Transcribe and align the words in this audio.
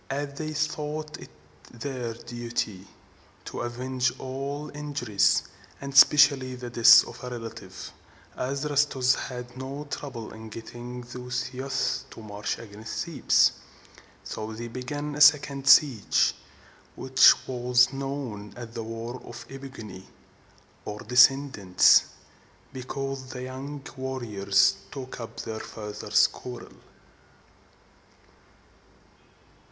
As 0.09 0.33
they 0.33 0.51
thought 0.53 1.19
it 1.19 1.29
their 1.71 2.15
duty 2.15 2.87
to 3.45 3.61
avenge 3.61 4.11
all 4.17 4.71
injuries, 4.73 5.43
and 5.79 5.93
especially 5.93 6.55
the 6.55 6.71
death 6.71 7.05
of 7.07 7.23
a 7.23 7.29
relative, 7.29 7.91
Adrastus 8.35 9.13
had 9.13 9.55
no 9.55 9.85
trouble 9.91 10.33
in 10.33 10.49
getting 10.49 11.01
these 11.01 11.53
youths 11.53 12.05
to 12.09 12.19
march 12.19 12.57
against 12.57 13.05
Thebes. 13.05 13.51
So 14.23 14.53
they 14.53 14.69
began 14.69 15.13
a 15.13 15.21
second 15.21 15.67
siege, 15.67 16.33
which 16.95 17.35
was 17.47 17.93
known 17.93 18.53
as 18.55 18.69
the 18.71 18.81
War 18.81 19.21
of 19.23 19.45
the 19.47 19.53
E 19.53 19.59
pig´o 19.59 19.83
ni, 19.83 20.07
or 20.83 21.01
descendants, 21.01 22.05
because 22.73 23.27
the 23.27 23.43
young 23.43 23.85
warriors 23.95 24.77
took 24.91 25.19
up 25.19 25.41
their 25.41 25.59
fathers' 25.59 26.25
quarrel. 26.25 26.73